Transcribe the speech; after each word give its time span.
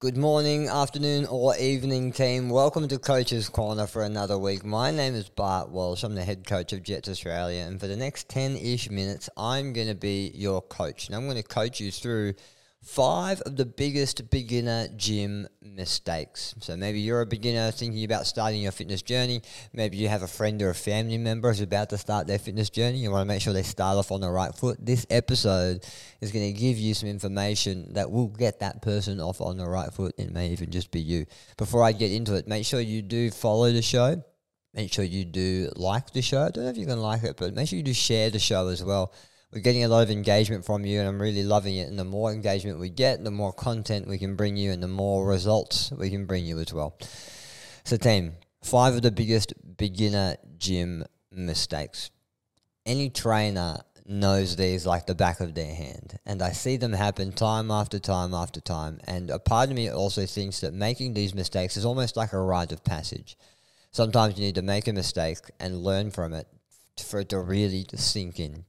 Good 0.00 0.16
morning, 0.16 0.66
afternoon, 0.66 1.26
or 1.26 1.54
evening, 1.58 2.10
team. 2.12 2.48
Welcome 2.48 2.88
to 2.88 2.98
Coach's 2.98 3.50
Corner 3.50 3.86
for 3.86 4.02
another 4.02 4.38
week. 4.38 4.64
My 4.64 4.90
name 4.90 5.14
is 5.14 5.28
Bart 5.28 5.68
Walsh. 5.68 6.04
I'm 6.04 6.14
the 6.14 6.24
head 6.24 6.46
coach 6.46 6.72
of 6.72 6.82
Jetts 6.82 7.06
Australia, 7.06 7.64
and 7.64 7.78
for 7.78 7.86
the 7.86 7.98
next 7.98 8.30
10 8.30 8.56
ish 8.56 8.88
minutes, 8.88 9.28
I'm 9.36 9.74
going 9.74 9.88
to 9.88 9.94
be 9.94 10.32
your 10.34 10.62
coach. 10.62 11.06
And 11.06 11.14
I'm 11.14 11.26
going 11.26 11.36
to 11.36 11.42
coach 11.42 11.80
you 11.80 11.90
through 11.90 12.32
five 12.82 13.42
of 13.42 13.56
the 13.56 13.66
biggest 13.66 14.30
beginner 14.30 14.88
gym 14.96 15.46
mistakes. 15.60 16.54
So 16.60 16.76
maybe 16.76 17.00
you're 17.00 17.20
a 17.20 17.26
beginner 17.26 17.70
thinking 17.70 18.04
about 18.04 18.26
starting 18.26 18.62
your 18.62 18.72
fitness 18.72 19.02
journey. 19.02 19.42
Maybe 19.72 19.98
you 19.98 20.08
have 20.08 20.22
a 20.22 20.28
friend 20.28 20.60
or 20.62 20.70
a 20.70 20.74
family 20.74 21.18
member 21.18 21.48
who's 21.48 21.60
about 21.60 21.90
to 21.90 21.98
start 21.98 22.26
their 22.26 22.38
fitness 22.38 22.70
journey. 22.70 22.98
You 22.98 23.10
want 23.10 23.22
to 23.22 23.26
make 23.26 23.42
sure 23.42 23.52
they 23.52 23.62
start 23.62 23.98
off 23.98 24.10
on 24.10 24.22
the 24.22 24.30
right 24.30 24.54
foot. 24.54 24.78
This 24.80 25.06
episode 25.10 25.84
is 26.20 26.32
going 26.32 26.52
to 26.52 26.58
give 26.58 26.78
you 26.78 26.94
some 26.94 27.08
information 27.08 27.92
that 27.92 28.10
will 28.10 28.28
get 28.28 28.60
that 28.60 28.80
person 28.80 29.20
off 29.20 29.42
on 29.42 29.58
the 29.58 29.68
right 29.68 29.92
foot. 29.92 30.14
It 30.16 30.32
may 30.32 30.48
even 30.48 30.70
just 30.70 30.90
be 30.90 31.00
you. 31.00 31.26
Before 31.58 31.84
I 31.84 31.92
get 31.92 32.12
into 32.12 32.34
it, 32.34 32.48
make 32.48 32.64
sure 32.64 32.80
you 32.80 33.02
do 33.02 33.30
follow 33.30 33.70
the 33.70 33.82
show. 33.82 34.22
Make 34.72 34.92
sure 34.92 35.04
you 35.04 35.24
do 35.24 35.70
like 35.76 36.12
the 36.12 36.22
show. 36.22 36.42
I 36.42 36.50
don't 36.50 36.64
know 36.64 36.70
if 36.70 36.76
you 36.76 36.86
can 36.86 37.00
like 37.00 37.24
it, 37.24 37.36
but 37.36 37.54
make 37.54 37.68
sure 37.68 37.76
you 37.76 37.82
do 37.82 37.92
share 37.92 38.30
the 38.30 38.38
show 38.38 38.68
as 38.68 38.82
well 38.82 39.12
we're 39.52 39.60
getting 39.60 39.82
a 39.82 39.88
lot 39.88 40.02
of 40.02 40.10
engagement 40.10 40.64
from 40.64 40.84
you, 40.84 41.00
and 41.00 41.08
I'm 41.08 41.20
really 41.20 41.42
loving 41.42 41.76
it. 41.76 41.88
And 41.88 41.98
the 41.98 42.04
more 42.04 42.32
engagement 42.32 42.78
we 42.78 42.88
get, 42.88 43.22
the 43.24 43.30
more 43.30 43.52
content 43.52 44.06
we 44.06 44.18
can 44.18 44.36
bring 44.36 44.56
you, 44.56 44.70
and 44.70 44.82
the 44.82 44.88
more 44.88 45.26
results 45.26 45.90
we 45.90 46.10
can 46.10 46.26
bring 46.26 46.44
you 46.44 46.58
as 46.60 46.72
well. 46.72 46.96
So, 47.84 47.96
team, 47.96 48.34
five 48.62 48.94
of 48.94 49.02
the 49.02 49.10
biggest 49.10 49.52
beginner 49.76 50.36
gym 50.58 51.04
mistakes. 51.32 52.10
Any 52.86 53.10
trainer 53.10 53.78
knows 54.06 54.56
these 54.56 54.86
like 54.86 55.06
the 55.06 55.14
back 55.14 55.40
of 55.40 55.54
their 55.54 55.74
hand, 55.74 56.18
and 56.24 56.42
I 56.42 56.52
see 56.52 56.76
them 56.76 56.92
happen 56.92 57.32
time 57.32 57.70
after 57.72 57.98
time 57.98 58.34
after 58.34 58.60
time. 58.60 59.00
And 59.04 59.30
a 59.30 59.40
part 59.40 59.70
of 59.70 59.76
me 59.76 59.90
also 59.90 60.26
thinks 60.26 60.60
that 60.60 60.74
making 60.74 61.14
these 61.14 61.34
mistakes 61.34 61.76
is 61.76 61.84
almost 61.84 62.16
like 62.16 62.32
a 62.32 62.40
rite 62.40 62.72
of 62.72 62.84
passage. 62.84 63.36
Sometimes 63.90 64.38
you 64.38 64.44
need 64.44 64.54
to 64.54 64.62
make 64.62 64.86
a 64.86 64.92
mistake 64.92 65.38
and 65.58 65.82
learn 65.82 66.12
from 66.12 66.34
it 66.34 66.46
for 67.04 67.20
it 67.20 67.30
to 67.30 67.40
really 67.40 67.86
sink 67.96 68.38
in 68.38 68.64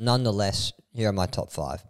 nonetheless, 0.00 0.72
here 0.92 1.08
are 1.08 1.12
my 1.12 1.26
top 1.26 1.52
five. 1.52 1.84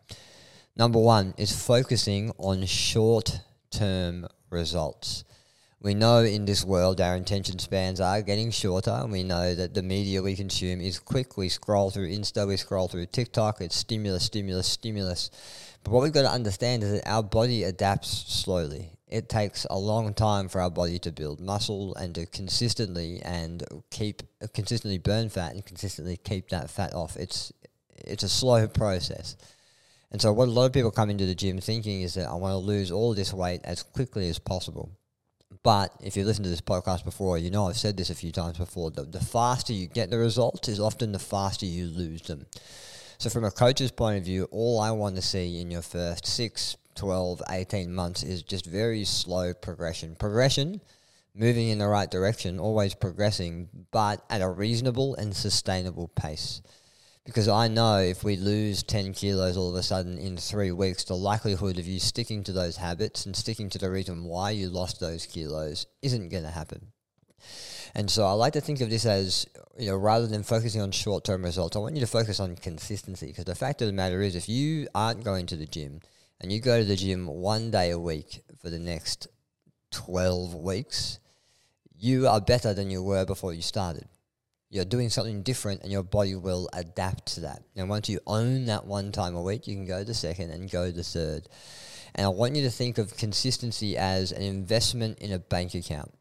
Number 0.77 0.98
one 0.98 1.34
is 1.39 1.64
focusing 1.64 2.33
on 2.39 2.67
short 2.67 3.41
term 3.70 4.27
results. 4.50 5.25
We 5.83 5.94
know 5.94 6.19
in 6.19 6.44
this 6.44 6.62
world 6.62 7.00
our 7.00 7.14
attention 7.14 7.58
spans 7.58 8.00
are 8.00 8.20
getting 8.20 8.50
shorter, 8.50 9.06
we 9.08 9.22
know 9.22 9.55
that 9.55 9.72
the 9.72 9.83
media 9.83 10.20
we 10.20 10.36
consume 10.36 10.78
is 10.83 10.98
quick. 10.98 11.39
We 11.39 11.48
scroll 11.48 11.91
through 11.91 12.11
Insta, 12.11 12.47
we 12.47 12.58
scroll 12.58 12.89
through 12.89 13.06
TikTok, 13.06 13.62
it's 13.62 13.77
stimulus, 13.77 14.24
stimulus, 14.24 14.67
stimulus. 14.67 15.30
But 15.83 15.92
what 15.92 16.02
we've 16.02 16.12
got 16.12 16.22
to 16.22 16.30
understand 16.30 16.83
is 16.83 16.92
that 16.92 17.08
our 17.08 17.22
body 17.22 17.64
adapts 17.64 18.11
slowly. 18.11 18.91
It 19.08 19.30
takes 19.30 19.67
a 19.70 19.78
long 19.78 20.12
time 20.12 20.48
for 20.48 20.61
our 20.61 20.70
body 20.70 20.98
to 21.00 21.11
build 21.11 21.41
muscle 21.41 21.95
and 21.95 22.14
to 22.14 22.27
consistently 22.27 23.20
and 23.22 23.64
keep 23.91 24.22
consistently 24.52 24.98
burn 24.98 25.30
fat 25.30 25.55
and 25.55 25.64
consistently 25.64 26.19
keep 26.19 26.50
that 26.50 26.69
fat 26.69 26.92
off. 26.92 27.17
It's 27.17 27.52
it's 28.06 28.22
a 28.22 28.28
slow 28.28 28.66
process. 28.68 29.36
And 30.12 30.20
so, 30.20 30.32
what 30.32 30.48
a 30.48 30.50
lot 30.50 30.66
of 30.66 30.72
people 30.72 30.90
come 30.90 31.10
into 31.10 31.26
the 31.26 31.34
gym 31.34 31.60
thinking 31.60 32.02
is 32.02 32.14
that 32.14 32.28
I 32.28 32.34
want 32.34 32.52
to 32.52 32.58
lose 32.58 32.90
all 32.90 33.14
this 33.14 33.32
weight 33.32 33.60
as 33.64 33.82
quickly 33.82 34.28
as 34.28 34.38
possible. 34.38 34.90
But 35.62 35.92
if 36.02 36.16
you 36.16 36.24
listen 36.24 36.42
to 36.44 36.50
this 36.50 36.60
podcast 36.60 37.04
before, 37.04 37.38
you 37.38 37.50
know 37.50 37.68
I've 37.68 37.76
said 37.76 37.96
this 37.96 38.10
a 38.10 38.14
few 38.14 38.32
times 38.32 38.58
before. 38.58 38.90
The, 38.90 39.02
the 39.02 39.20
faster 39.20 39.72
you 39.72 39.86
get 39.86 40.10
the 40.10 40.18
results 40.18 40.68
is 40.68 40.80
often 40.80 41.12
the 41.12 41.18
faster 41.18 41.66
you 41.66 41.86
lose 41.86 42.22
them. 42.22 42.46
So, 43.18 43.30
from 43.30 43.44
a 43.44 43.50
coach's 43.50 43.92
point 43.92 44.18
of 44.18 44.24
view, 44.24 44.48
all 44.50 44.80
I 44.80 44.90
want 44.90 45.14
to 45.16 45.22
see 45.22 45.60
in 45.60 45.70
your 45.70 45.82
first 45.82 46.26
6, 46.26 46.76
12, 46.96 47.42
18 47.48 47.94
months 47.94 48.24
is 48.24 48.42
just 48.42 48.66
very 48.66 49.04
slow 49.04 49.54
progression. 49.54 50.16
Progression, 50.16 50.80
moving 51.34 51.68
in 51.68 51.78
the 51.78 51.86
right 51.86 52.10
direction, 52.10 52.58
always 52.58 52.94
progressing, 52.94 53.68
but 53.92 54.24
at 54.28 54.40
a 54.42 54.48
reasonable 54.48 55.14
and 55.14 55.36
sustainable 55.36 56.08
pace 56.08 56.62
because 57.25 57.48
I 57.48 57.69
know 57.69 57.98
if 57.98 58.25
we 58.25 58.36
lose 58.36 58.83
10 58.83 59.13
kilos 59.13 59.57
all 59.57 59.69
of 59.69 59.75
a 59.75 59.83
sudden 59.83 60.19
in 60.19 60.36
three 60.36 60.73
weeks, 60.73 61.05
the 61.05 61.14
likelihood 61.14 61.79
of 61.79 61.86
you 61.86 62.01
sticking 62.01 62.42
to 62.45 62.53
those 62.53 62.77
habits 62.77 63.27
and 63.27 63.36
sticking 63.36 63.69
to 63.70 63.79
the 63.79 63.91
reason 63.91 64.25
why 64.25 64.51
you 64.51 64.69
lost 64.69 65.01
those 65.01 65.27
kilos 65.27 65.86
isn't 66.03 66.31
going 66.31 66.45
to 66.45 66.51
happen. 66.51 66.92
And 67.95 68.11
so 68.11 68.25
I 68.25 68.33
like 68.33 68.55
to 68.55 68.61
think 68.61 68.81
of 68.81 68.89
this 68.89 69.05
as, 69.05 69.47
you 69.79 69.91
know, 69.91 69.97
rather 69.97 70.27
than 70.27 70.42
focusing 70.42 70.81
on 70.81 70.92
short 70.92 71.25
term 71.25 71.45
results, 71.45 71.77
I 71.77 71.81
want 71.81 71.97
you 71.97 72.01
to 72.01 72.07
focus 72.07 72.41
on 72.41 72.57
consistency 72.57 73.27
because 73.27 73.45
the 73.45 73.55
fact 73.55 73.83
of 73.83 73.87
the 73.87 73.92
matter 73.92 74.23
is, 74.23 74.35
if 74.35 74.48
you 74.48 74.89
aren't 74.95 75.25
going 75.25 75.47
to 75.47 75.57
the 75.57 75.67
gym 75.67 76.01
and 76.41 76.51
you 76.51 76.61
go 76.61 76.79
to 76.79 76.85
the 76.85 76.97
gym 76.97 77.27
one 77.27 77.70
day 77.70 77.91
a 77.91 77.98
week 77.98 78.42
for 78.63 78.70
the 78.70 78.79
next 78.79 79.27
12 79.91 80.55
weeks, 80.55 81.19
you 81.98 82.29
are 82.29 82.41
better 82.41 82.73
than 82.73 82.91
you 82.91 83.02
were 83.02 83.27
before 83.27 83.52
you 83.52 83.63
started 83.63 84.07
you're 84.70 84.85
doing 84.85 85.11
something 85.11 85.42
different 85.42 85.83
and 85.83 85.91
your 85.91 86.05
body 86.05 86.36
will 86.36 86.69
adapt 86.73 87.27
to 87.35 87.41
that. 87.41 87.63
And 87.77 87.89
once 87.89 88.08
you 88.08 88.20
own 88.27 88.67
that 88.67 88.86
one 88.86 89.11
time 89.11 89.35
a 89.35 89.42
week, 89.42 89.67
you 89.67 89.75
can 89.75 89.85
go 89.85 90.05
the 90.05 90.14
second 90.14 90.51
and 90.51 90.70
go 90.70 90.91
the 90.92 91.03
third. 91.03 91.48
And 92.14 92.25
I 92.25 92.29
want 92.29 92.55
you 92.55 92.63
to 92.63 92.70
think 92.70 92.98
of 92.98 93.17
consistency 93.17 93.97
as 93.97 94.31
an 94.31 94.42
investment 94.42 95.19
in 95.19 95.33
a 95.33 95.39
bank 95.39 95.75
account. 95.75 96.13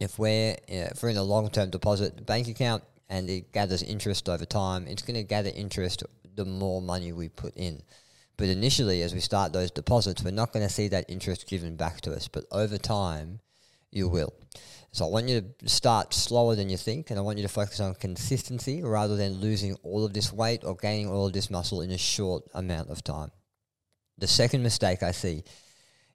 If 0.00 0.18
we're, 0.18 0.56
if 0.66 1.02
we're 1.02 1.10
in 1.10 1.18
a 1.18 1.22
long 1.22 1.50
term 1.50 1.68
deposit 1.68 2.24
bank 2.24 2.48
account 2.48 2.84
and 3.10 3.28
it 3.28 3.52
gathers 3.52 3.82
interest 3.82 4.30
over 4.30 4.46
time, 4.46 4.86
it's 4.86 5.02
going 5.02 5.16
to 5.16 5.22
gather 5.22 5.50
interest 5.54 6.02
the 6.34 6.46
more 6.46 6.80
money 6.80 7.12
we 7.12 7.28
put 7.28 7.54
in. 7.54 7.82
But 8.38 8.48
initially, 8.48 9.02
as 9.02 9.12
we 9.12 9.20
start 9.20 9.52
those 9.52 9.70
deposits, 9.70 10.24
we're 10.24 10.30
not 10.30 10.54
going 10.54 10.66
to 10.66 10.72
see 10.72 10.88
that 10.88 11.10
interest 11.10 11.46
given 11.46 11.76
back 11.76 12.00
to 12.02 12.12
us. 12.12 12.28
But 12.28 12.46
over 12.50 12.78
time, 12.78 13.40
you 13.90 14.08
will. 14.08 14.32
So 14.92 15.06
I 15.06 15.08
want 15.08 15.28
you 15.28 15.40
to 15.40 15.68
start 15.68 16.12
slower 16.12 16.56
than 16.56 16.68
you 16.68 16.76
think, 16.76 17.10
and 17.10 17.18
I 17.18 17.22
want 17.22 17.38
you 17.38 17.44
to 17.44 17.52
focus 17.52 17.78
on 17.78 17.94
consistency 17.94 18.82
rather 18.82 19.16
than 19.16 19.34
losing 19.34 19.76
all 19.84 20.04
of 20.04 20.12
this 20.12 20.32
weight 20.32 20.64
or 20.64 20.74
gaining 20.74 21.08
all 21.08 21.26
of 21.26 21.32
this 21.32 21.48
muscle 21.48 21.80
in 21.80 21.92
a 21.92 21.98
short 21.98 22.42
amount 22.54 22.90
of 22.90 23.04
time. 23.04 23.30
The 24.18 24.26
second 24.26 24.62
mistake 24.64 25.02
I 25.02 25.12
see 25.12 25.44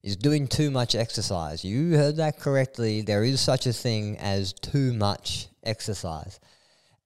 is 0.03 0.17
doing 0.17 0.47
too 0.47 0.69
much 0.71 0.93
exercise. 0.93 1.63
You 1.63 1.95
heard 1.95 2.17
that 2.17 2.37
correctly. 2.37 3.01
There 3.01 3.23
is 3.23 3.39
such 3.39 3.65
a 3.65 3.73
thing 3.73 4.17
as 4.19 4.51
too 4.51 4.93
much 4.93 5.47
exercise. 5.63 6.39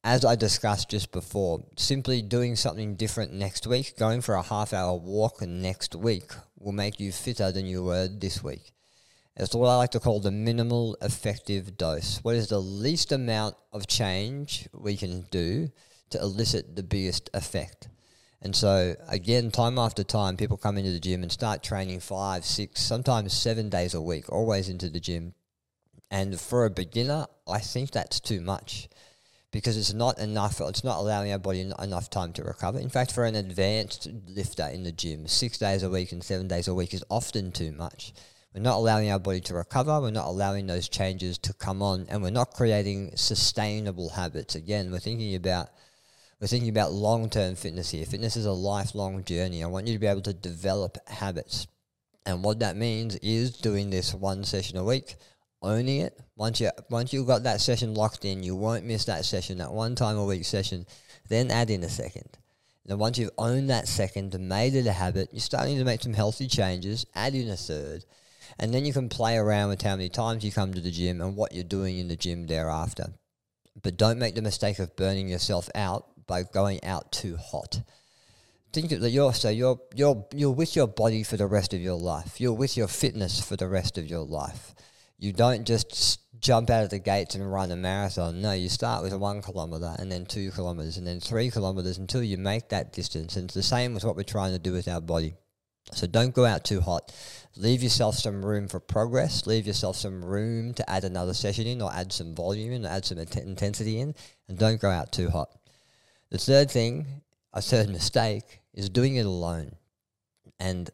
As 0.03 0.25
I 0.25 0.35
discussed 0.35 0.89
just 0.89 1.11
before, 1.11 1.63
simply 1.77 2.21
doing 2.21 2.55
something 2.55 2.95
different 2.95 3.31
next 3.31 3.67
week, 3.67 3.97
going 3.97 4.21
for 4.21 4.35
a 4.35 4.41
half 4.41 4.73
hour 4.73 4.97
walk 4.97 5.41
next 5.41 5.93
week, 5.93 6.31
will 6.57 6.71
make 6.71 6.99
you 6.99 7.11
fitter 7.11 7.51
than 7.51 7.65
you 7.65 7.83
were 7.83 8.07
this 8.07 8.43
week. 8.43 8.71
It's 9.35 9.55
what 9.55 9.69
I 9.69 9.77
like 9.77 9.91
to 9.91 9.99
call 9.99 10.19
the 10.19 10.31
minimal 10.31 10.97
effective 11.01 11.77
dose. 11.77 12.19
What 12.23 12.35
is 12.35 12.49
the 12.49 12.59
least 12.59 13.11
amount 13.11 13.55
of 13.71 13.87
change 13.87 14.67
we 14.73 14.97
can 14.97 15.25
do 15.31 15.71
to 16.09 16.19
elicit 16.19 16.75
the 16.75 16.83
biggest 16.83 17.29
effect? 17.33 17.87
And 18.41 18.55
so, 18.55 18.95
again, 19.07 19.51
time 19.51 19.77
after 19.77 20.03
time, 20.03 20.37
people 20.37 20.57
come 20.57 20.77
into 20.77 20.91
the 20.91 20.99
gym 20.99 21.23
and 21.23 21.31
start 21.31 21.61
training 21.61 21.99
five, 21.99 22.45
six, 22.45 22.81
sometimes 22.81 23.33
seven 23.33 23.69
days 23.69 23.93
a 23.93 24.01
week, 24.01 24.31
always 24.31 24.69
into 24.69 24.89
the 24.89 24.99
gym. 24.99 25.33
And 26.09 26.39
for 26.39 26.65
a 26.65 26.69
beginner, 26.69 27.27
I 27.47 27.59
think 27.59 27.91
that's 27.91 28.19
too 28.19 28.41
much 28.41 28.89
because 29.51 29.77
it's 29.77 29.93
not 29.93 30.19
enough. 30.19 30.61
It's 30.61 30.83
not 30.83 30.99
allowing 30.99 31.31
our 31.31 31.39
body 31.39 31.61
enough 31.79 32.09
time 32.09 32.33
to 32.33 32.43
recover. 32.43 32.79
In 32.79 32.89
fact, 32.89 33.11
for 33.11 33.25
an 33.25 33.35
advanced 33.35 34.07
lifter 34.27 34.67
in 34.67 34.83
the 34.83 34.91
gym, 34.91 35.27
six 35.27 35.57
days 35.57 35.83
a 35.83 35.89
week 35.89 36.11
and 36.11 36.23
seven 36.23 36.47
days 36.47 36.67
a 36.67 36.73
week 36.73 36.93
is 36.93 37.03
often 37.09 37.51
too 37.51 37.71
much. 37.71 38.13
We're 38.53 38.61
not 38.61 38.77
allowing 38.77 39.11
our 39.11 39.19
body 39.19 39.41
to 39.41 39.53
recover. 39.53 40.01
We're 40.01 40.09
not 40.09 40.25
allowing 40.25 40.65
those 40.65 40.89
changes 40.89 41.37
to 41.39 41.53
come 41.53 41.83
on, 41.83 42.07
and 42.09 42.23
we're 42.23 42.31
not 42.31 42.53
creating 42.55 43.11
sustainable 43.15 44.09
habits. 44.09 44.55
Again, 44.55 44.91
we're 44.91 44.99
thinking 44.99 45.35
about 45.35 45.69
we're 46.41 46.47
thinking 46.47 46.69
about 46.69 46.91
long 46.91 47.29
term 47.29 47.55
fitness 47.55 47.91
here. 47.91 48.05
Fitness 48.05 48.35
is 48.35 48.47
a 48.47 48.51
lifelong 48.51 49.23
journey. 49.23 49.63
I 49.63 49.67
want 49.67 49.85
you 49.87 49.93
to 49.93 49.99
be 49.99 50.07
able 50.07 50.23
to 50.23 50.33
develop 50.33 50.97
habits, 51.07 51.67
and 52.25 52.43
what 52.43 52.59
that 52.59 52.75
means 52.75 53.17
is 53.17 53.51
doing 53.51 53.91
this 53.91 54.15
one 54.15 54.43
session 54.43 54.77
a 54.77 54.83
week, 54.83 55.17
owning 55.61 56.01
it. 56.01 56.19
Once 56.35 56.59
you 56.59 56.71
once 56.89 57.13
you've 57.13 57.27
got 57.27 57.43
that 57.43 57.61
session 57.61 57.93
locked 57.93 58.25
in, 58.25 58.41
you 58.41 58.55
won't 58.55 58.83
miss 58.83 59.05
that 59.05 59.25
session, 59.25 59.59
that 59.59 59.71
one 59.71 59.93
time 59.93 60.17
a 60.17 60.25
week 60.25 60.43
session. 60.43 60.87
Then 61.27 61.51
add 61.51 61.69
in 61.69 61.83
a 61.83 61.89
second. 61.89 62.39
And 62.87 62.97
once 62.97 63.19
you've 63.19 63.29
owned 63.37 63.69
that 63.69 63.87
second 63.87 64.33
and 64.33 64.49
made 64.49 64.73
it 64.73 64.87
a 64.87 64.91
habit, 64.91 65.29
you're 65.31 65.39
starting 65.39 65.77
to 65.77 65.83
make 65.83 66.01
some 66.01 66.13
healthy 66.13 66.47
changes. 66.47 67.05
Add 67.13 67.35
in 67.35 67.47
a 67.49 67.55
third 67.55 68.03
and 68.57 68.73
then 68.73 68.85
you 68.85 68.93
can 68.93 69.09
play 69.09 69.37
around 69.37 69.69
with 69.69 69.81
how 69.81 69.95
many 69.95 70.09
times 70.09 70.43
you 70.43 70.51
come 70.51 70.73
to 70.73 70.81
the 70.81 70.91
gym 70.91 71.21
and 71.21 71.35
what 71.35 71.53
you're 71.53 71.63
doing 71.63 71.97
in 71.99 72.07
the 72.07 72.15
gym 72.15 72.47
thereafter. 72.47 73.13
But 73.81 73.97
don't 73.97 74.19
make 74.19 74.35
the 74.35 74.41
mistake 74.41 74.79
of 74.79 74.95
burning 74.95 75.29
yourself 75.29 75.69
out 75.75 76.07
by 76.27 76.43
going 76.43 76.83
out 76.83 77.11
too 77.11 77.37
hot. 77.37 77.81
Think 78.71 78.89
that 78.89 79.09
you're 79.09 79.33
so 79.33 79.49
you're 79.49 79.79
you're 79.95 80.27
you're 80.33 80.51
with 80.51 80.75
your 80.75 80.87
body 80.87 81.23
for 81.23 81.37
the 81.37 81.47
rest 81.47 81.73
of 81.73 81.81
your 81.81 81.97
life. 81.97 82.39
You're 82.39 82.53
with 82.53 82.77
your 82.77 82.87
fitness 82.87 83.41
for 83.41 83.55
the 83.55 83.67
rest 83.67 83.97
of 83.97 84.05
your 84.07 84.23
life. 84.23 84.75
You 85.17 85.33
don't 85.33 85.65
just 85.65 86.19
jump 86.39 86.69
out 86.69 86.83
of 86.83 86.89
the 86.89 86.99
gates 86.99 87.35
and 87.35 87.51
run 87.51 87.71
a 87.71 87.75
marathon. 87.75 88.41
No, 88.41 88.51
you 88.51 88.69
start 88.69 89.03
with 89.03 89.13
one 89.13 89.41
kilometer 89.41 89.95
and 89.97 90.11
then 90.11 90.25
two 90.25 90.51
kilometers 90.51 90.97
and 90.97 91.05
then 91.05 91.19
three 91.19 91.49
kilometers 91.49 91.97
until 91.97 92.23
you 92.23 92.37
make 92.37 92.69
that 92.69 92.93
distance. 92.93 93.35
And 93.35 93.45
it's 93.45 93.53
the 93.53 93.63
same 93.63 93.93
with 93.93 94.05
what 94.05 94.15
we're 94.15 94.23
trying 94.23 94.53
to 94.53 94.59
do 94.59 94.71
with 94.71 94.87
our 94.87 95.01
body. 95.01 95.35
So 95.93 96.07
don't 96.07 96.33
go 96.33 96.45
out 96.45 96.63
too 96.63 96.81
hot. 96.81 97.11
Leave 97.55 97.83
yourself 97.83 98.15
some 98.15 98.45
room 98.45 98.67
for 98.67 98.79
progress. 98.79 99.47
Leave 99.47 99.67
yourself 99.67 99.95
some 99.95 100.23
room 100.23 100.73
to 100.75 100.89
add 100.89 101.03
another 101.03 101.33
session 101.33 101.67
in 101.67 101.81
or 101.81 101.91
add 101.91 102.13
some 102.13 102.35
volume 102.35 102.71
in, 102.71 102.85
or 102.85 102.89
add 102.89 103.05
some 103.05 103.17
intensity 103.17 103.99
in, 103.99 104.15
and 104.47 104.57
don't 104.57 104.79
go 104.79 104.89
out 104.89 105.11
too 105.11 105.29
hot. 105.29 105.49
The 106.29 106.37
third 106.37 106.69
thing, 106.69 107.21
a 107.53 107.61
third 107.61 107.89
mistake, 107.89 108.61
is 108.73 108.89
doing 108.89 109.15
it 109.15 109.25
alone. 109.25 109.75
And 110.59 110.89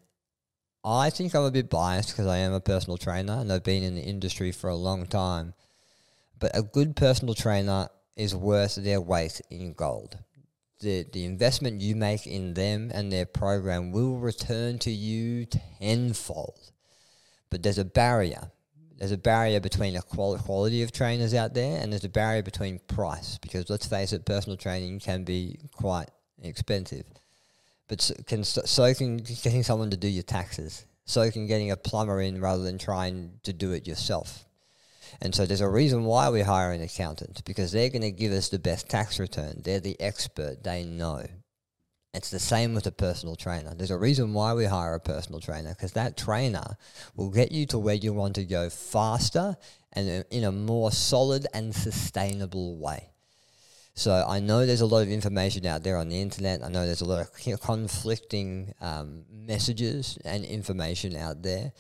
I 0.84 1.10
think 1.10 1.36
I'm 1.36 1.44
a 1.44 1.52
bit 1.52 1.70
biased 1.70 2.10
because 2.10 2.28
I 2.28 2.38
am 2.38 2.54
a 2.54 2.60
personal 2.60 2.98
trainer 2.98 3.34
and 3.34 3.52
I've 3.52 3.64
been 3.64 3.84
in 3.84 3.96
the 3.96 4.02
industry 4.02 4.52
for 4.52 4.70
a 4.70 4.76
long 4.76 5.08
time. 5.08 5.54
But 6.40 6.56
a 6.56 6.62
good 6.62 6.96
personal 6.96 7.34
trainer 7.34 7.90
is 8.16 8.36
worth 8.36 8.76
their 8.76 9.02
weight 9.02 9.42
in 9.50 9.74
gold. 9.74 10.18
The, 10.80 11.06
the 11.12 11.26
investment 11.26 11.82
you 11.82 11.96
make 11.96 12.28
in 12.28 12.54
them 12.54 12.92
and 12.94 13.12
their 13.12 13.26
program 13.26 13.92
will 13.92 14.18
return 14.18 14.78
to 14.80 14.92
you 14.92 15.46
tenfold. 15.46 16.72
But 17.50 17.64
there's 17.64 17.78
a 17.78 17.86
barrier. 17.86 18.52
There's 18.98 19.12
a 19.12 19.18
barrier 19.18 19.60
between 19.60 19.94
the 19.94 20.02
quality 20.02 20.84
of 20.84 20.92
trainers 20.92 21.34
out 21.34 21.54
there 21.54 21.82
and 21.82 21.92
there's 21.92 22.04
a 22.04 22.10
barrier 22.10 22.44
between 22.44 22.80
price 22.88 23.38
because 23.38 23.70
let's 23.70 23.86
face 23.86 24.14
it, 24.14 24.26
personal 24.26 24.58
training 24.58 25.00
can 25.00 25.24
be 25.24 25.60
quite 25.74 26.10
expensive. 26.42 27.06
But 27.88 28.02
so 28.02 28.14
can, 28.26 28.44
so 28.44 28.94
can 28.94 29.18
getting 29.18 29.64
someone 29.64 29.92
to 29.92 29.98
do 29.98 30.08
your 30.08 30.24
taxes. 30.24 30.86
So 31.06 31.30
can 31.30 31.46
getting 31.46 31.72
a 31.72 31.78
plumber 31.78 32.22
in 32.22 32.42
rather 32.42 32.64
than 32.64 32.78
trying 32.78 33.40
to 33.44 33.54
do 33.54 33.74
it 33.74 33.88
yourself. 33.88 34.46
And 35.22 35.34
so 35.34 35.46
there's 35.46 35.62
a 35.62 35.70
reason 35.70 36.04
why 36.04 36.30
we 36.30 36.42
hire 36.42 36.72
an 36.72 36.82
accountant 36.82 37.44
because 37.46 37.72
they're 37.72 37.90
going 37.90 38.02
to 38.02 38.12
give 38.12 38.32
us 38.32 38.50
the 38.50 38.60
best 38.60 38.90
tax 38.90 39.20
return. 39.20 39.62
They're 39.64 39.80
the 39.80 40.00
expert, 40.00 40.64
they 40.64 40.84
know. 40.84 41.26
It's 42.14 42.30
the 42.30 42.40
same 42.40 42.74
with 42.74 42.88
a 42.88 42.92
personal 42.92 43.36
trainer. 43.36 43.76
There's 43.76 43.92
a 43.92 43.98
reason 43.98 44.34
why 44.34 44.54
we 44.54 44.66
hire 44.66 44.94
a 44.94 45.02
personal 45.02 45.42
trainer 45.42 45.70
because 45.70 45.92
that 45.94 46.16
trainer 46.16 46.78
will 47.16 47.30
get 47.30 47.52
you 47.52 47.66
to 47.68 47.78
where 47.78 47.96
you 47.96 48.14
want 48.14 48.36
to 48.36 48.46
go 48.46 48.70
faster 48.70 49.58
and 49.92 50.24
in 50.32 50.44
a 50.46 50.52
more 50.52 50.92
solid 50.92 51.46
and 51.54 51.76
sustainable 51.76 52.78
way. 52.78 53.10
So 53.98 54.26
I 54.28 54.42
know 54.42 54.66
there's 54.66 54.82
a 54.82 54.86
lot 54.86 55.04
of 55.04 55.10
information 55.10 55.66
out 55.66 55.84
there 55.84 55.96
on 55.96 56.10
the 56.10 56.22
internet. 56.22 56.62
I 56.62 56.68
know 56.68 56.86
there's 56.86 57.00
a 57.00 57.06
lot 57.06 57.22
of 57.22 57.62
conflicting 57.62 58.74
um, 58.82 59.24
messages 59.32 60.18
and 60.26 60.44
information 60.44 61.16
out 61.16 61.42
there, 61.42 61.72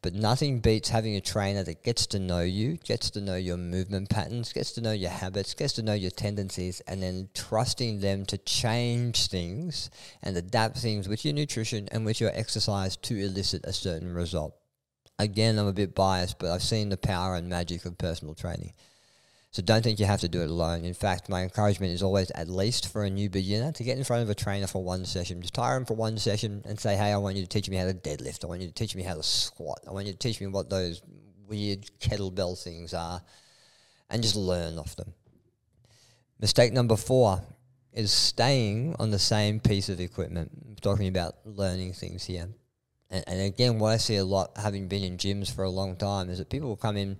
but 0.00 0.14
nothing 0.14 0.60
beats 0.60 0.88
having 0.88 1.16
a 1.16 1.20
trainer 1.20 1.62
that 1.64 1.84
gets 1.84 2.06
to 2.06 2.18
know 2.18 2.40
you, 2.40 2.78
gets 2.78 3.10
to 3.10 3.20
know 3.20 3.36
your 3.36 3.58
movement 3.58 4.08
patterns, 4.08 4.50
gets 4.54 4.72
to 4.72 4.80
know 4.80 4.92
your 4.92 5.10
habits, 5.10 5.52
gets 5.52 5.74
to 5.74 5.82
know 5.82 5.92
your 5.92 6.10
tendencies, 6.10 6.80
and 6.86 7.02
then 7.02 7.28
trusting 7.34 8.00
them 8.00 8.24
to 8.24 8.38
change 8.38 9.26
things 9.26 9.90
and 10.22 10.38
adapt 10.38 10.78
things 10.78 11.06
with 11.06 11.22
your 11.22 11.34
nutrition 11.34 11.86
and 11.92 12.06
with 12.06 12.18
your 12.18 12.30
exercise 12.32 12.96
to 12.96 13.14
elicit 13.14 13.60
a 13.66 13.74
certain 13.74 14.14
result. 14.14 14.56
Again, 15.18 15.58
I'm 15.58 15.66
a 15.66 15.74
bit 15.74 15.94
biased, 15.94 16.38
but 16.38 16.50
I've 16.50 16.62
seen 16.62 16.88
the 16.88 16.96
power 16.96 17.34
and 17.34 17.46
magic 17.46 17.84
of 17.84 17.98
personal 17.98 18.34
training. 18.34 18.72
So 19.50 19.62
don't 19.62 19.82
think 19.82 19.98
you 19.98 20.04
have 20.04 20.20
to 20.20 20.28
do 20.28 20.42
it 20.42 20.50
alone. 20.50 20.84
In 20.84 20.92
fact, 20.92 21.28
my 21.28 21.42
encouragement 21.42 21.92
is 21.92 22.02
always 22.02 22.30
at 22.32 22.48
least 22.48 22.92
for 22.92 23.04
a 23.04 23.10
new 23.10 23.30
beginner 23.30 23.72
to 23.72 23.82
get 23.82 23.96
in 23.96 24.04
front 24.04 24.22
of 24.22 24.28
a 24.28 24.34
trainer 24.34 24.66
for 24.66 24.84
one 24.84 25.06
session. 25.06 25.40
Just 25.40 25.56
hire 25.56 25.76
him 25.76 25.86
for 25.86 25.96
one 25.96 26.18
session 26.18 26.62
and 26.66 26.78
say, 26.78 26.96
hey, 26.96 27.12
I 27.12 27.16
want 27.16 27.36
you 27.36 27.42
to 27.42 27.48
teach 27.48 27.68
me 27.70 27.76
how 27.76 27.86
to 27.86 27.94
deadlift. 27.94 28.44
I 28.44 28.46
want 28.46 28.60
you 28.60 28.68
to 28.68 28.74
teach 28.74 28.94
me 28.94 29.02
how 29.02 29.14
to 29.14 29.22
squat. 29.22 29.80
I 29.88 29.92
want 29.92 30.06
you 30.06 30.12
to 30.12 30.18
teach 30.18 30.40
me 30.40 30.48
what 30.48 30.68
those 30.68 31.02
weird 31.46 31.86
kettlebell 31.98 32.62
things 32.62 32.92
are 32.92 33.22
and 34.10 34.22
just 34.22 34.36
learn 34.36 34.78
off 34.78 34.96
them. 34.96 35.14
Mistake 36.40 36.72
number 36.74 36.96
four 36.96 37.40
is 37.92 38.12
staying 38.12 38.94
on 38.98 39.10
the 39.10 39.18
same 39.18 39.60
piece 39.60 39.88
of 39.88 39.98
equipment. 39.98 40.50
I'm 40.68 40.76
talking 40.76 41.08
about 41.08 41.36
learning 41.44 41.94
things 41.94 42.24
here. 42.24 42.48
And, 43.10 43.24
and 43.26 43.40
again, 43.40 43.78
what 43.78 43.92
I 43.92 43.96
see 43.96 44.16
a 44.16 44.24
lot, 44.24 44.52
having 44.56 44.88
been 44.88 45.02
in 45.02 45.16
gyms 45.16 45.54
for 45.54 45.64
a 45.64 45.70
long 45.70 45.96
time, 45.96 46.28
is 46.30 46.38
that 46.38 46.50
people 46.50 46.68
will 46.68 46.76
come 46.76 46.96
in, 46.96 47.18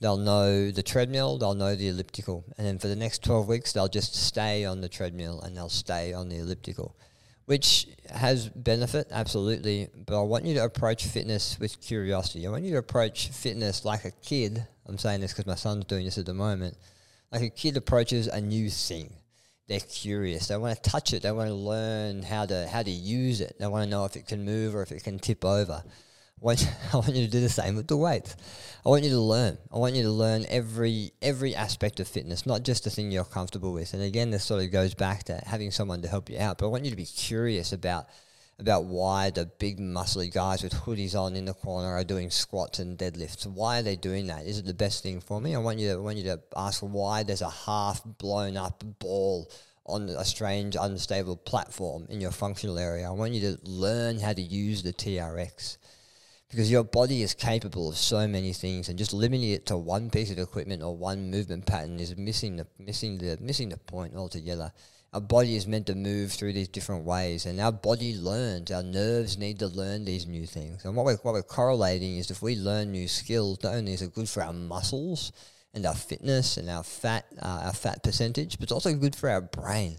they'll 0.00 0.16
know 0.16 0.70
the 0.70 0.82
treadmill, 0.82 1.38
they'll 1.38 1.54
know 1.54 1.74
the 1.74 1.88
elliptical, 1.88 2.44
and 2.56 2.66
then 2.66 2.78
for 2.78 2.88
the 2.88 2.96
next 2.96 3.22
12 3.22 3.48
weeks, 3.48 3.72
they'll 3.72 3.88
just 3.88 4.14
stay 4.14 4.64
on 4.64 4.80
the 4.80 4.88
treadmill 4.88 5.40
and 5.40 5.56
they'll 5.56 5.68
stay 5.68 6.12
on 6.12 6.28
the 6.28 6.38
elliptical, 6.38 6.96
which 7.46 7.86
has 8.10 8.48
benefit, 8.48 9.08
absolutely. 9.10 9.88
But 10.06 10.18
I 10.18 10.22
want 10.22 10.44
you 10.44 10.54
to 10.54 10.64
approach 10.64 11.06
fitness 11.06 11.58
with 11.60 11.80
curiosity. 11.80 12.46
I 12.46 12.50
want 12.50 12.64
you 12.64 12.72
to 12.72 12.78
approach 12.78 13.28
fitness 13.28 13.84
like 13.84 14.04
a 14.04 14.10
kid. 14.10 14.66
I'm 14.86 14.98
saying 14.98 15.20
this 15.20 15.32
because 15.32 15.46
my 15.46 15.54
son's 15.54 15.84
doing 15.84 16.04
this 16.04 16.18
at 16.18 16.26
the 16.26 16.34
moment. 16.34 16.76
Like 17.30 17.42
a 17.42 17.50
kid 17.50 17.76
approaches 17.76 18.26
a 18.26 18.40
new 18.40 18.70
thing 18.70 19.12
they're 19.68 19.80
curious. 19.80 20.48
They 20.48 20.56
want 20.56 20.82
to 20.82 20.90
touch 20.90 21.12
it. 21.12 21.22
They 21.22 21.30
want 21.30 21.48
to 21.48 21.54
learn 21.54 22.22
how 22.22 22.46
to 22.46 22.66
how 22.66 22.82
to 22.82 22.90
use 22.90 23.40
it. 23.40 23.56
They 23.58 23.66
want 23.66 23.84
to 23.84 23.90
know 23.90 24.04
if 24.06 24.16
it 24.16 24.26
can 24.26 24.44
move 24.44 24.74
or 24.74 24.82
if 24.82 24.90
it 24.90 25.04
can 25.04 25.18
tip 25.18 25.44
over. 25.44 25.82
I 25.84 26.44
want, 26.44 26.66
I 26.92 26.96
want 26.96 27.14
you 27.14 27.24
to 27.24 27.30
do 27.30 27.40
the 27.40 27.48
same 27.48 27.76
with 27.76 27.86
the 27.86 27.96
weights. 27.96 28.34
I 28.84 28.88
want 28.88 29.04
you 29.04 29.10
to 29.10 29.20
learn. 29.20 29.58
I 29.72 29.76
want 29.76 29.94
you 29.94 30.04
to 30.04 30.10
learn 30.10 30.46
every 30.48 31.12
every 31.20 31.54
aspect 31.54 32.00
of 32.00 32.08
fitness, 32.08 32.46
not 32.46 32.62
just 32.62 32.84
the 32.84 32.90
thing 32.90 33.12
you're 33.12 33.24
comfortable 33.24 33.72
with. 33.74 33.92
And 33.92 34.02
again, 34.02 34.30
this 34.30 34.44
sort 34.44 34.64
of 34.64 34.72
goes 34.72 34.94
back 34.94 35.24
to 35.24 35.40
having 35.44 35.70
someone 35.70 36.00
to 36.02 36.08
help 36.08 36.30
you 36.30 36.38
out. 36.38 36.58
But 36.58 36.66
I 36.66 36.68
want 36.70 36.84
you 36.84 36.90
to 36.90 36.96
be 36.96 37.04
curious 37.04 37.72
about 37.72 38.06
about 38.58 38.84
why 38.84 39.30
the 39.30 39.46
big 39.46 39.78
muscly 39.78 40.32
guys 40.32 40.62
with 40.62 40.74
hoodies 40.74 41.14
on 41.14 41.36
in 41.36 41.44
the 41.44 41.54
corner 41.54 41.88
are 41.88 42.04
doing 42.04 42.30
squats 42.30 42.80
and 42.80 42.98
deadlifts. 42.98 43.46
Why 43.46 43.78
are 43.78 43.82
they 43.82 43.96
doing 43.96 44.26
that? 44.26 44.46
Is 44.46 44.58
it 44.58 44.66
the 44.66 44.74
best 44.74 45.02
thing 45.02 45.20
for 45.20 45.40
me? 45.40 45.54
I 45.54 45.58
want 45.58 45.78
you 45.78 45.92
to 45.92 46.02
want 46.02 46.18
you 46.18 46.24
to 46.24 46.40
ask 46.56 46.80
why 46.80 47.22
there's 47.22 47.42
a 47.42 47.50
half 47.50 48.02
blown 48.04 48.56
up 48.56 48.82
ball 48.98 49.48
on 49.86 50.08
a 50.08 50.24
strange 50.24 50.76
unstable 50.78 51.36
platform 51.36 52.06
in 52.10 52.20
your 52.20 52.32
functional 52.32 52.78
area. 52.78 53.06
I 53.06 53.12
want 53.12 53.32
you 53.32 53.40
to 53.40 53.58
learn 53.62 54.18
how 54.18 54.32
to 54.32 54.42
use 54.42 54.82
the 54.82 54.92
TRX 54.92 55.78
because 56.50 56.70
your 56.70 56.84
body 56.84 57.22
is 57.22 57.34
capable 57.34 57.90
of 57.90 57.96
so 57.96 58.26
many 58.26 58.52
things 58.52 58.88
and 58.88 58.98
just 58.98 59.12
limiting 59.12 59.50
it 59.50 59.66
to 59.66 59.76
one 59.76 60.10
piece 60.10 60.30
of 60.30 60.38
equipment 60.38 60.82
or 60.82 60.96
one 60.96 61.30
movement 61.30 61.66
pattern 61.66 62.00
is 62.00 62.16
missing 62.16 62.56
the 62.56 62.66
missing 62.78 63.18
the 63.18 63.36
missing 63.40 63.68
the 63.68 63.76
point 63.76 64.16
altogether 64.16 64.72
our 65.12 65.20
body 65.22 65.56
is 65.56 65.66
meant 65.66 65.86
to 65.86 65.94
move 65.94 66.32
through 66.32 66.52
these 66.52 66.68
different 66.68 67.04
ways, 67.04 67.46
and 67.46 67.58
our 67.60 67.72
body 67.72 68.14
learns. 68.14 68.70
Our 68.70 68.82
nerves 68.82 69.38
need 69.38 69.58
to 69.60 69.66
learn 69.66 70.04
these 70.04 70.26
new 70.26 70.46
things. 70.46 70.84
And 70.84 70.94
what 70.94 71.06
we're, 71.06 71.16
what 71.16 71.32
we're 71.32 71.42
correlating 71.42 72.18
is 72.18 72.30
if 72.30 72.42
we 72.42 72.56
learn 72.56 72.92
new 72.92 73.08
skills, 73.08 73.62
not 73.62 73.74
only 73.74 73.94
is 73.94 74.02
it 74.02 74.14
good 74.14 74.28
for 74.28 74.42
our 74.42 74.52
muscles 74.52 75.32
and 75.72 75.86
our 75.86 75.94
fitness 75.94 76.58
and 76.58 76.68
our 76.68 76.82
fat, 76.82 77.24
uh, 77.40 77.62
our 77.64 77.72
fat 77.72 78.02
percentage, 78.02 78.58
but 78.58 78.64
it's 78.64 78.72
also 78.72 78.92
good 78.94 79.16
for 79.16 79.30
our 79.30 79.40
brain. 79.40 79.96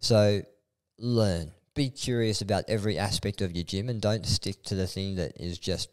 So 0.00 0.40
learn. 0.98 1.50
Be 1.74 1.90
curious 1.90 2.40
about 2.40 2.64
every 2.68 2.98
aspect 2.98 3.40
of 3.40 3.52
your 3.52 3.64
gym, 3.64 3.88
and 3.88 4.00
don't 4.00 4.26
stick 4.26 4.62
to 4.64 4.74
the 4.74 4.86
thing 4.86 5.16
that 5.16 5.32
is 5.40 5.58
just 5.58 5.88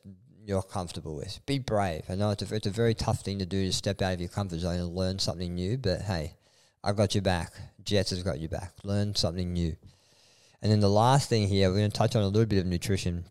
you're 0.45 0.61
comfortable 0.61 1.15
with. 1.15 1.39
Be 1.45 1.59
brave. 1.59 2.03
I 2.09 2.15
know 2.15 2.31
it's 2.31 2.49
a, 2.49 2.55
it's 2.55 2.67
a 2.67 2.71
very 2.71 2.93
tough 2.93 3.21
thing 3.21 3.39
to 3.39 3.45
do 3.45 3.65
to 3.65 3.73
step 3.73 4.01
out 4.01 4.13
of 4.13 4.19
your 4.19 4.29
comfort 4.29 4.59
zone 4.59 4.79
and 4.79 4.95
learn 4.95 5.19
something 5.19 5.53
new, 5.53 5.77
but 5.77 6.01
hey, 6.01 6.35
I've 6.83 6.97
got 6.97 7.15
your 7.15 7.21
back. 7.21 7.53
Jetts 7.83 8.09
has 8.09 8.23
got 8.23 8.39
your 8.39 8.49
back. 8.49 8.73
Learn 8.83 9.15
something 9.15 9.53
new. 9.53 9.75
And 10.61 10.71
then 10.71 10.79
the 10.79 10.89
last 10.89 11.29
thing 11.29 11.47
here, 11.47 11.69
we're 11.69 11.77
going 11.77 11.91
to 11.91 11.97
touch 11.97 12.15
on 12.15 12.23
a 12.23 12.27
little 12.27 12.45
bit 12.45 12.59
of 12.59 12.65
nutrition. 12.65 13.25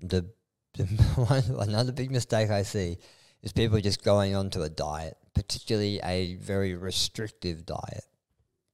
The, 0.00 0.26
the 0.74 0.84
one, 1.16 1.44
another 1.68 1.92
big 1.92 2.10
mistake 2.10 2.50
I 2.50 2.62
see 2.62 2.98
is 3.42 3.52
people 3.52 3.80
just 3.80 4.04
going 4.04 4.34
onto 4.34 4.62
a 4.62 4.68
diet, 4.68 5.16
particularly 5.34 6.00
a 6.04 6.36
very 6.36 6.74
restrictive 6.74 7.66
diet. 7.66 8.04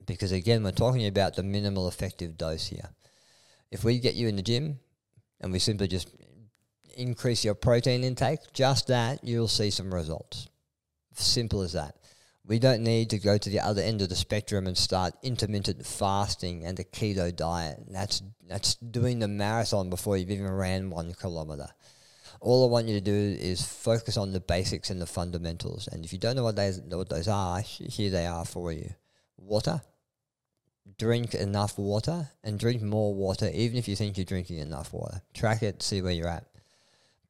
Because 0.07 0.33
again, 0.33 0.62
we're 0.62 0.73
talking 0.73 1.07
about 1.07 1.37
the 1.37 1.43
minimal 1.43 1.88
effective 1.88 2.37
dose 2.38 2.67
here. 2.67 2.91
If 3.71 3.85
we 3.85 3.99
get 3.99 4.15
you 4.15 4.29
in 4.29 4.37
the 4.37 4.43
gym 4.43 4.79
and 5.41 5.53
we 5.53 5.59
simply 5.59 5.89
just 5.89 6.09
increase 6.97 7.45
your 7.45 7.55
protein 7.55 8.05
intake, 8.05 8.41
just 8.53 8.89
that, 8.89 9.23
you'll 9.23 9.49
see 9.49 9.71
some 9.71 9.95
results. 9.95 10.49
Simple 11.15 11.63
as 11.63 11.73
that. 11.73 11.97
We 12.49 12.59
don't 12.59 12.83
need 12.83 13.11
to 13.11 13.19
go 13.19 13.37
to 13.37 13.51
the 13.51 13.61
other 13.61 13.83
end 13.83 14.01
of 14.01 14.09
the 14.09 14.17
spectrum 14.17 14.67
and 14.67 14.77
start 14.77 15.13
intermittent 15.23 15.85
fasting 15.85 16.65
and 16.65 16.79
a 16.81 16.85
keto 16.85 17.35
diet. 17.35 17.79
That's 17.89 18.23
that's 18.49 18.77
doing 18.77 19.19
the 19.19 19.29
marathon 19.29 19.91
before 19.91 20.17
you've 20.17 20.31
even 20.31 20.51
ran 20.51 20.89
one 20.89 21.13
kilometer. 21.13 21.69
All 22.41 22.65
I 22.65 22.71
want 22.71 22.89
you 22.89 22.95
to 22.95 23.05
do 23.05 23.13
is 23.13 23.61
focus 23.61 24.17
on 24.17 24.33
the 24.33 24.41
basics 24.41 24.89
and 24.89 24.99
the 24.99 25.07
fundamentals. 25.07 25.89
And 25.89 26.07
if 26.07 26.13
you 26.13 26.19
don't 26.19 26.37
know 26.37 26.45
what 26.45 26.57
those 26.57 26.81
what 26.81 27.11
those 27.11 27.29
are, 27.29 27.61
here 27.61 28.11
they 28.11 28.27
are 28.27 28.47
for 28.47 28.73
you. 28.73 28.95
Water. 29.37 29.83
Drink 30.97 31.35
enough 31.35 31.78
water 31.78 32.28
and 32.42 32.59
drink 32.59 32.83
more 32.83 33.14
water, 33.14 33.50
even 33.52 33.76
if 33.76 33.88
you 33.88 33.97
think 33.97 34.16
you're 34.16 34.25
drinking 34.25 34.59
enough 34.59 34.92
water. 34.92 35.21
Track 35.35 35.62
it, 35.62 35.83
see 35.83 36.02
where 36.02 36.12
you're 36.12 36.28
at. 36.28 36.47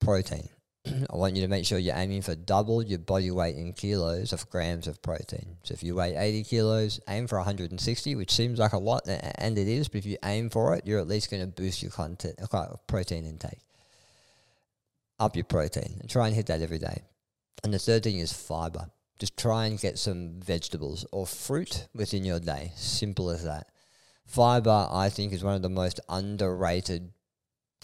Protein 0.01 0.49
I 1.11 1.17
want 1.17 1.37
you 1.37 1.43
to 1.43 1.49
make 1.49 1.65
sure 1.65 1.79
you're 1.79 1.97
aiming 1.97 2.23
for 2.23 2.35
double 2.35 2.83
your 2.83 2.99
body 2.99 3.31
weight 3.31 3.57
in 3.57 3.73
kilos 3.73 4.33
of 4.33 4.49
grams 4.51 4.87
of 4.87 5.03
protein. 5.03 5.57
So 5.63 5.75
if 5.75 5.83
you 5.83 5.95
weigh 5.95 6.17
80 6.17 6.45
kilos, 6.45 7.01
aim 7.09 7.27
for 7.27 7.39
160, 7.39 8.15
which 8.15 8.33
seems 8.33 8.59
like 8.59 8.73
a 8.73 8.79
lot, 8.79 9.07
and 9.07 9.59
it 9.59 9.69
is, 9.69 9.89
but 9.89 9.99
if 9.99 10.07
you 10.07 10.17
aim 10.25 10.51
for 10.51 10.75
it, 10.75 10.87
you're 10.87 11.01
at 11.01 11.09
least 11.09 11.31
going 11.31 11.43
to 11.43 11.49
boost 11.49 11.83
your 11.83 11.91
content, 11.91 12.39
uh, 12.53 12.67
protein 12.87 13.25
intake. 13.25 13.59
Up 15.21 15.35
your 15.35 15.45
protein 15.45 15.97
and 16.01 16.09
try 16.09 16.27
and 16.27 16.37
hit 16.37 16.47
that 16.47 16.63
every 16.63 16.79
day. 16.79 17.03
And 17.65 17.75
the 17.75 17.79
third 17.79 18.05
thing 18.05 18.19
is 18.19 18.33
fiber. 18.33 18.89
Just 19.19 19.37
try 19.37 19.67
and 19.67 19.81
get 19.81 19.99
some 19.99 20.41
vegetables 20.41 21.05
or 21.11 21.27
fruit 21.27 21.89
within 21.95 22.25
your 22.25 22.39
day. 22.39 22.73
Simple 22.77 23.31
as 23.31 23.45
that. 23.45 23.69
Fiber, 24.27 24.89
I 24.91 25.09
think, 25.09 25.33
is 25.33 25.43
one 25.43 25.55
of 25.55 25.63
the 25.63 25.69
most 25.69 26.01
underrated 26.09 27.13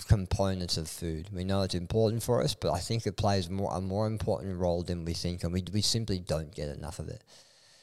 components 0.08 0.76
of 0.76 0.88
food. 0.88 1.30
We 1.32 1.44
know 1.44 1.62
it's 1.62 1.74
important 1.74 2.22
for 2.22 2.42
us, 2.42 2.54
but 2.54 2.72
I 2.72 2.78
think 2.78 3.06
it 3.06 3.16
plays 3.16 3.48
more 3.48 3.72
a 3.72 3.80
more 3.80 4.06
important 4.06 4.58
role 4.58 4.82
than 4.82 5.04
we 5.04 5.14
think, 5.14 5.42
and 5.42 5.52
we 5.52 5.64
we 5.72 5.82
simply 5.82 6.18
don't 6.18 6.54
get 6.54 6.68
enough 6.68 6.98
of 6.98 7.08
it. 7.08 7.24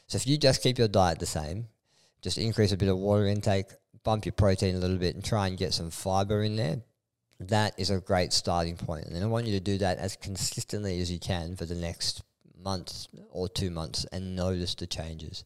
So 0.06 0.16
if 0.16 0.26
you 0.26 0.38
just 0.38 0.62
keep 0.62 0.78
your 0.78 0.88
diet 0.88 1.18
the 1.18 1.26
same, 1.26 1.68
just 2.20 2.38
increase 2.38 2.72
a 2.72 2.76
bit 2.76 2.88
of 2.88 2.98
water 2.98 3.26
intake, 3.26 3.66
bump 4.04 4.24
your 4.24 4.32
protein 4.32 4.76
a 4.76 4.78
little 4.78 4.98
bit, 4.98 5.14
and 5.14 5.24
try 5.24 5.48
and 5.48 5.58
get 5.58 5.74
some 5.74 5.90
fiber 5.90 6.42
in 6.42 6.56
there. 6.56 6.82
That 7.40 7.74
is 7.78 7.90
a 7.90 8.00
great 8.00 8.32
starting 8.32 8.76
point. 8.76 9.06
and 9.06 9.22
I 9.22 9.26
want 9.26 9.46
you 9.46 9.58
to 9.58 9.64
do 9.64 9.78
that 9.78 9.98
as 9.98 10.16
consistently 10.16 11.00
as 11.00 11.10
you 11.10 11.18
can 11.18 11.56
for 11.56 11.64
the 11.64 11.74
next 11.74 12.22
month 12.62 13.06
or 13.30 13.48
two 13.48 13.70
months, 13.70 14.06
and 14.12 14.36
notice 14.36 14.74
the 14.74 14.86
changes. 14.86 15.44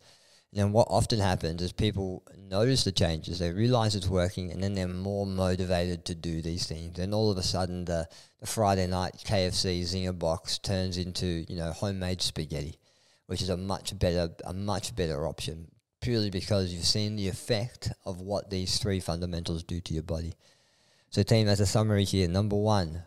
And 0.52 0.61
then 0.61 0.73
what 0.73 0.88
often 0.88 1.18
happens 1.18 1.62
is 1.62 1.73
people 1.73 2.23
notice 2.38 2.85
the 2.85 2.92
changes, 2.92 3.38
they 3.38 3.52
realize 3.52 3.94
it's 3.94 4.08
working, 4.08 4.52
and 4.52 4.62
then 4.62 4.75
they're 4.75 4.88
more 4.88 5.26
motivated 5.26 6.04
to 6.06 6.14
do 6.14 6.40
these 6.40 6.66
things. 6.66 6.99
And 6.99 7.12
all 7.12 7.30
of 7.30 7.38
a 7.38 7.42
sudden, 7.42 7.85
the, 7.85 8.08
the 8.40 8.46
Friday 8.46 8.87
night 8.87 9.23
KFC 9.26 9.82
Zinger 9.82 10.18
box 10.18 10.58
turns 10.58 10.99
into 10.99 11.44
you 11.49 11.56
know 11.56 11.73
homemade 11.73 12.23
spaghetti, 12.23 12.78
which 13.26 13.42
is 13.42 13.49
a 13.49 13.56
much 13.56 13.99
better 13.99 14.30
a 14.44 14.52
much 14.52 14.94
better 14.94 15.26
option 15.26 15.68
purely 16.00 16.30
because 16.30 16.73
you've 16.73 16.85
seen 16.85 17.16
the 17.16 17.28
effect 17.28 17.90
of 18.04 18.20
what 18.20 18.49
these 18.49 18.78
three 18.78 19.00
fundamentals 19.00 19.64
do 19.64 19.80
to 19.80 19.92
your 19.92 20.04
body. 20.04 20.35
So, 21.11 21.23
team, 21.23 21.49
as 21.49 21.61
a 21.61 21.66
summary 21.66 22.04
here, 22.04 22.28
number 22.28 22.56
one, 22.56 23.02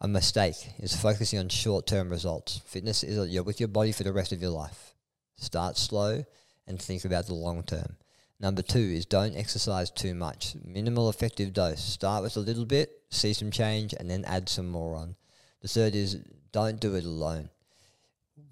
a 0.00 0.08
mistake 0.08 0.74
is 0.78 0.94
focusing 0.94 1.38
on 1.38 1.48
short 1.48 1.86
term 1.86 2.10
results. 2.10 2.60
Fitness 2.66 3.02
is 3.02 3.28
you're 3.30 3.42
with 3.42 3.60
your 3.60 3.68
body 3.68 3.92
for 3.92 4.04
the 4.04 4.12
rest 4.12 4.32
of 4.32 4.42
your 4.42 4.50
life. 4.50 4.94
Start 5.36 5.76
slow 5.76 6.24
and 6.66 6.80
think 6.80 7.04
about 7.04 7.26
the 7.26 7.34
long 7.34 7.62
term. 7.62 7.96
Number 8.38 8.60
two 8.60 8.78
is 8.78 9.06
don't 9.06 9.36
exercise 9.36 9.90
too 9.90 10.14
much. 10.14 10.54
Minimal 10.62 11.08
effective 11.08 11.54
dose. 11.54 11.82
Start 11.82 12.22
with 12.22 12.36
a 12.36 12.40
little 12.40 12.66
bit, 12.66 12.90
see 13.10 13.32
some 13.32 13.50
change, 13.50 13.94
and 13.98 14.10
then 14.10 14.24
add 14.26 14.48
some 14.48 14.68
more 14.68 14.94
on. 14.96 15.16
The 15.62 15.68
third 15.68 15.94
is 15.94 16.16
don't 16.52 16.78
do 16.78 16.94
it 16.94 17.04
alone. 17.04 17.48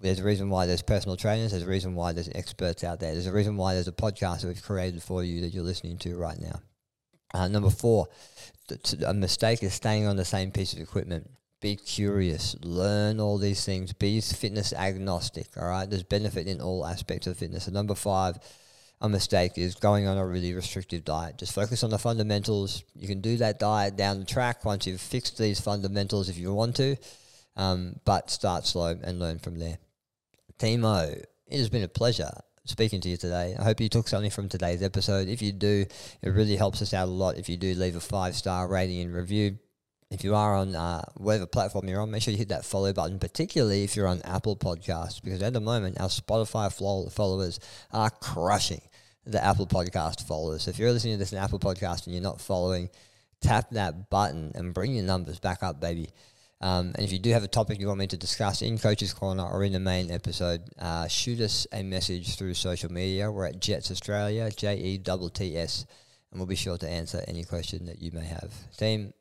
There's 0.01 0.19
a 0.19 0.23
reason 0.23 0.49
why 0.49 0.65
there's 0.65 0.81
personal 0.81 1.15
trainers. 1.15 1.51
There's 1.51 1.63
a 1.63 1.67
reason 1.67 1.93
why 1.93 2.13
there's 2.13 2.29
experts 2.29 2.83
out 2.83 2.99
there. 2.99 3.13
There's 3.13 3.27
a 3.27 3.31
reason 3.31 3.55
why 3.57 3.75
there's 3.75 3.87
a 3.87 3.93
podcast 3.93 4.41
that 4.41 4.47
we've 4.47 4.61
created 4.61 5.03
for 5.03 5.23
you 5.23 5.41
that 5.41 5.53
you're 5.53 5.63
listening 5.63 5.97
to 5.99 6.17
right 6.17 6.39
now. 6.39 6.61
Uh, 7.35 7.49
number 7.49 7.69
four, 7.69 8.07
a 9.05 9.13
mistake 9.13 9.61
is 9.61 9.73
staying 9.73 10.07
on 10.07 10.15
the 10.15 10.23
same 10.23 10.51
piece 10.51 10.71
of 10.71 10.79
equipment. 10.79 11.29
Be 11.59 11.75
curious, 11.75 12.55
learn 12.63 13.19
all 13.19 13.37
these 13.37 13.65
things, 13.65 13.91
be 13.91 14.21
fitness 14.21 14.71
agnostic. 14.71 15.47
All 15.57 15.67
right, 15.67 15.89
there's 15.89 16.03
benefit 16.03 16.47
in 16.47 16.61
all 16.61 16.85
aspects 16.85 17.27
of 17.27 17.35
fitness. 17.35 17.67
And 17.67 17.73
number 17.73 17.93
five, 17.93 18.39
a 19.01 19.09
mistake 19.09 19.57
is 19.57 19.75
going 19.75 20.07
on 20.07 20.17
a 20.17 20.25
really 20.25 20.53
restrictive 20.53 21.03
diet. 21.03 21.37
Just 21.37 21.53
focus 21.53 21.83
on 21.83 21.89
the 21.89 21.97
fundamentals. 21.97 22.85
You 22.95 23.09
can 23.09 23.19
do 23.19 23.35
that 23.37 23.59
diet 23.59 23.97
down 23.97 24.19
the 24.19 24.25
track 24.25 24.63
once 24.63 24.87
you've 24.87 25.01
fixed 25.01 25.37
these 25.37 25.59
fundamentals 25.59 26.29
if 26.29 26.37
you 26.37 26.53
want 26.53 26.77
to, 26.77 26.95
um, 27.57 27.99
but 28.05 28.31
start 28.31 28.65
slow 28.65 28.97
and 29.03 29.19
learn 29.19 29.39
from 29.39 29.59
there. 29.59 29.77
Timo, 30.57 31.11
it 31.47 31.57
has 31.57 31.67
been 31.67 31.83
a 31.83 31.89
pleasure 31.89 32.31
speaking 32.65 33.01
to 33.01 33.09
you 33.09 33.17
today. 33.17 33.55
I 33.57 33.63
hope 33.63 33.79
you 33.79 33.89
took 33.89 34.07
something 34.07 34.31
from 34.31 34.49
today's 34.49 34.83
episode. 34.83 35.27
If 35.27 35.41
you 35.41 35.51
do, 35.51 35.85
it 36.21 36.29
really 36.29 36.55
helps 36.55 36.81
us 36.81 36.93
out 36.93 37.07
a 37.07 37.11
lot 37.11 37.37
if 37.37 37.47
you 37.47 37.57
do 37.57 37.73
leave 37.73 37.95
a 37.95 37.99
five 37.99 38.35
star 38.35 38.67
rating 38.67 39.01
and 39.01 39.13
review. 39.13 39.57
If 40.11 40.23
you 40.23 40.35
are 40.35 40.55
on 40.55 40.75
uh, 40.75 41.03
whatever 41.15 41.47
platform 41.47 41.87
you're 41.87 42.01
on, 42.01 42.11
make 42.11 42.21
sure 42.21 42.31
you 42.31 42.37
hit 42.37 42.49
that 42.49 42.63
follow 42.63 42.93
button, 42.93 43.17
particularly 43.17 43.83
if 43.83 43.95
you're 43.95 44.07
on 44.07 44.21
Apple 44.23 44.55
Podcasts, 44.55 45.21
because 45.21 45.41
at 45.41 45.53
the 45.53 45.59
moment, 45.59 45.99
our 45.99 46.09
Spotify 46.09 46.71
followers 47.11 47.59
are 47.91 48.11
crushing 48.11 48.81
the 49.25 49.43
Apple 49.43 49.65
Podcast 49.65 50.27
followers. 50.27 50.63
So 50.63 50.69
if 50.69 50.77
you're 50.77 50.91
listening 50.91 51.15
to 51.15 51.19
this 51.19 51.33
in 51.33 51.39
Apple 51.39 51.59
Podcast 51.59 52.05
and 52.05 52.13
you're 52.13 52.23
not 52.23 52.39
following, 52.39 52.89
tap 53.41 53.71
that 53.71 54.09
button 54.09 54.51
and 54.53 54.73
bring 54.73 54.93
your 54.93 55.05
numbers 55.05 55.39
back 55.39 55.63
up, 55.63 55.79
baby. 55.81 56.09
Um, 56.61 56.93
and 56.95 57.03
if 57.03 57.11
you 57.11 57.19
do 57.19 57.31
have 57.31 57.43
a 57.43 57.49
topic 57.49 57.79
you 57.79 57.87
want 57.87 57.99
me 57.99 58.07
to 58.07 58.17
discuss 58.17 58.61
in 58.61 58.77
Coach's 58.77 59.13
Corner 59.13 59.43
or 59.43 59.63
in 59.63 59.73
the 59.73 59.79
main 59.79 60.09
episode, 60.09 60.61
uh, 60.79 61.07
shoot 61.07 61.39
us 61.41 61.67
a 61.71 61.83
message 61.83 62.37
through 62.37 62.53
social 62.53 62.91
media. 62.91 63.31
We're 63.31 63.47
at 63.47 63.59
Jetts 63.59 63.91
Australia, 63.91 64.49
J 64.49 64.77
E 64.77 64.97
T 64.97 65.29
T 65.33 65.57
S, 65.57 65.85
and 66.31 66.39
we'll 66.39 66.47
be 66.47 66.55
sure 66.55 66.77
to 66.77 66.89
answer 66.89 67.23
any 67.27 67.43
question 67.43 67.85
that 67.87 68.01
you 68.01 68.11
may 68.11 68.25
have. 68.25 68.51
Team, 68.77 69.13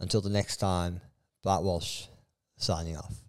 until 0.00 0.20
the 0.20 0.30
next 0.30 0.56
time, 0.56 1.00
Bart 1.42 1.62
Walsh 1.62 2.06
signing 2.56 2.96
off. 2.96 3.23